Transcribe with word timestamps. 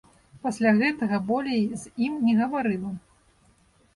Пасля 0.45 0.69
гэтага 0.77 1.19
болей 1.27 1.61
з 1.83 1.93
ім 2.07 2.13
не 2.29 2.33
гаварыла. 2.41 2.91